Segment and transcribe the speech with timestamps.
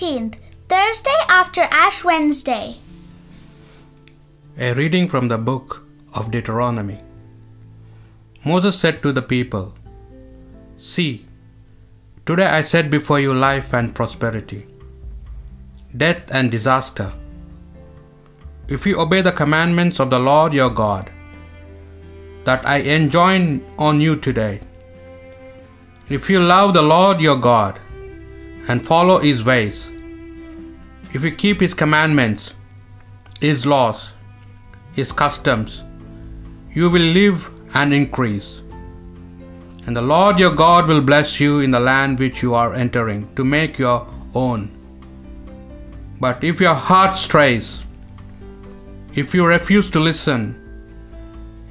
[0.00, 0.36] 18th,
[0.68, 2.76] Thursday after Ash Wednesday.
[4.58, 7.00] A reading from the book of Deuteronomy.
[8.44, 9.74] Moses said to the people,
[10.76, 11.26] See,
[12.24, 14.66] today I set before you life and prosperity,
[15.96, 17.12] death and disaster.
[18.68, 21.10] If you obey the commandments of the Lord your God,
[22.44, 24.60] that I enjoin on you today,
[26.08, 27.80] if you love the Lord your God
[28.70, 29.90] and follow his ways,
[31.12, 32.54] if you keep his commandments,
[33.40, 34.12] his laws,
[34.92, 35.82] his customs,
[36.72, 38.62] you will live and increase.
[39.86, 43.34] And the Lord your God will bless you in the land which you are entering
[43.34, 44.70] to make your own.
[46.20, 47.82] But if your heart strays,
[49.16, 50.54] if you refuse to listen,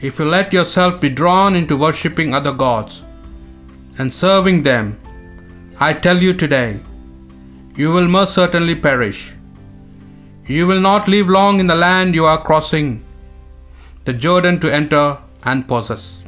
[0.01, 3.01] if you let yourself be drawn into worshipping other gods
[3.97, 4.99] and serving them,
[5.79, 6.81] I tell you today,
[7.79, 9.19] you will most certainly perish.
[10.45, 12.89] You will not live long in the land you are crossing
[14.03, 15.05] the Jordan to enter
[15.45, 16.21] and possess.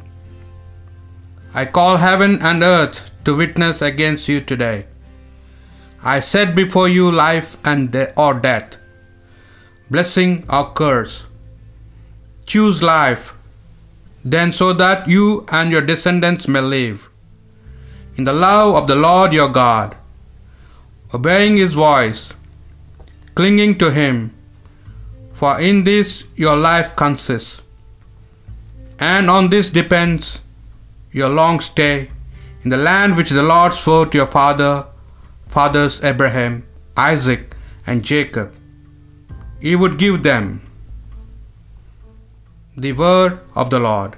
[1.52, 4.86] I call heaven and earth to witness against you today.
[6.02, 8.78] I set before you life and de- or death,
[9.90, 11.24] blessing or curse.
[12.46, 13.34] Choose life,
[14.24, 17.10] then so that you and your descendants may live
[18.16, 19.96] in the love of the Lord your God,
[21.14, 22.32] obeying his voice,
[23.34, 24.32] clinging to him,
[25.34, 27.60] for in this your life consists.
[28.98, 30.38] And on this depends
[31.10, 32.10] your long stay
[32.62, 34.86] in the land which the Lord swore to your father,
[35.48, 38.54] fathers Abraham, Isaac, and Jacob.
[39.60, 40.62] He would give them
[42.76, 44.16] the word of the Lord.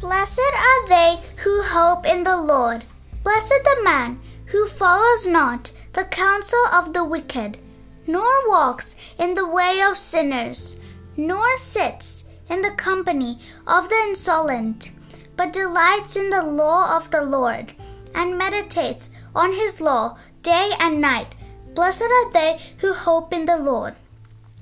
[0.00, 2.82] Blessed are they who hope in the Lord.
[3.24, 7.56] Blessed the man who follows not the counsel of the wicked,
[8.06, 10.76] nor walks in the way of sinners,
[11.16, 14.90] nor sits in the company of the insolent,
[15.36, 17.72] but delights in the law of the Lord,
[18.14, 21.34] and meditates on his law day and night.
[21.74, 23.94] Blessed are they who hope in the Lord.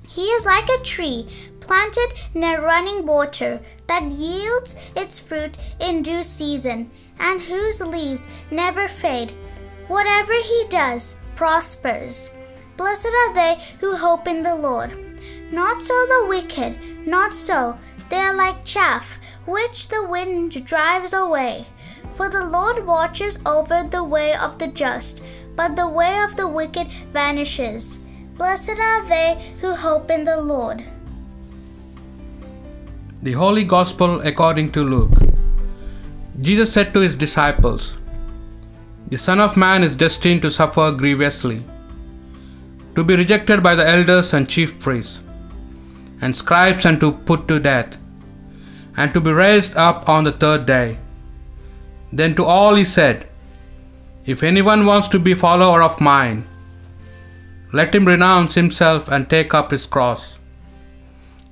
[0.07, 1.27] He is like a tree
[1.59, 3.59] planted near running water
[3.93, 6.89] that yields its fruit in due season,
[7.19, 9.31] and whose leaves never fade.
[9.87, 12.27] Whatever he does prospers.
[12.75, 14.91] Blessed are they who hope in the Lord.
[15.51, 17.77] Not so the wicked, not so.
[18.09, 21.67] They are like chaff which the wind drives away.
[22.15, 25.21] For the Lord watches over the way of the just,
[25.55, 27.99] but the way of the wicked vanishes.
[28.39, 30.83] Blessed are they who hope in the Lord.
[33.25, 35.17] The Holy Gospel according to Luke.
[36.41, 37.97] Jesus said to his disciples,
[39.07, 41.63] The Son of Man is destined to suffer grievously,
[42.95, 45.21] to be rejected by the elders and chief priests,
[46.19, 47.97] and scribes, and to put to death,
[48.97, 50.97] and to be raised up on the third day.
[52.11, 53.25] Then to all he said,
[54.25, 56.45] If anyone wants to be follower of mine,
[57.71, 60.33] let him renounce himself and take up his cross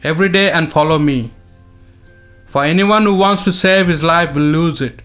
[0.03, 1.31] every day and follow me.
[2.51, 5.01] For anyone who wants to save his life will lose it.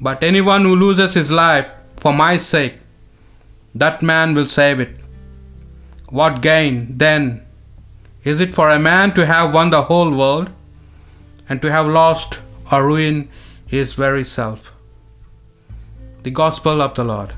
[0.00, 1.66] But anyone who loses his life
[1.96, 2.78] for my sake,
[3.74, 4.96] that man will save it.
[6.08, 7.44] What gain, then,
[8.24, 10.48] is it for a man to have won the whole world
[11.50, 12.40] and to have lost
[12.70, 13.28] or ruined
[13.66, 14.72] his very self?
[16.22, 17.34] The Gospel of the Lord.